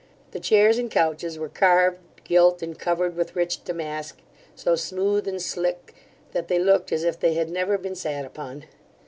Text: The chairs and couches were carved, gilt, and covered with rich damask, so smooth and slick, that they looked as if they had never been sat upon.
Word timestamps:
The 0.31 0.39
chairs 0.39 0.79
and 0.79 0.89
couches 0.89 1.37
were 1.37 1.47
carved, 1.47 1.99
gilt, 2.23 2.63
and 2.63 2.75
covered 2.79 3.15
with 3.15 3.35
rich 3.35 3.63
damask, 3.63 4.17
so 4.55 4.75
smooth 4.75 5.27
and 5.27 5.39
slick, 5.39 5.93
that 6.31 6.47
they 6.47 6.57
looked 6.57 6.91
as 6.91 7.03
if 7.03 7.19
they 7.19 7.35
had 7.35 7.51
never 7.51 7.77
been 7.77 7.93
sat 7.93 8.25
upon. 8.25 8.65